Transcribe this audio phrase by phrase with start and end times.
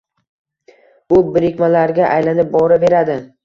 [1.11, 3.23] Bu birikmalarga aylanib boraveradi